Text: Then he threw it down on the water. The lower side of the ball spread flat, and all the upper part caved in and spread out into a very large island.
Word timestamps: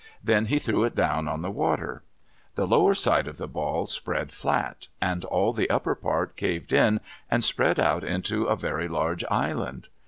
Then 0.23 0.45
he 0.47 0.57
threw 0.57 0.83
it 0.83 0.95
down 0.95 1.27
on 1.27 1.43
the 1.43 1.51
water. 1.51 2.01
The 2.55 2.65
lower 2.65 2.95
side 2.95 3.27
of 3.27 3.37
the 3.37 3.47
ball 3.47 3.85
spread 3.85 4.31
flat, 4.31 4.87
and 4.99 5.23
all 5.25 5.53
the 5.53 5.69
upper 5.69 5.93
part 5.93 6.35
caved 6.35 6.73
in 6.73 7.01
and 7.29 7.43
spread 7.43 7.79
out 7.79 8.03
into 8.03 8.45
a 8.45 8.55
very 8.55 8.87
large 8.87 9.23
island. 9.29 9.89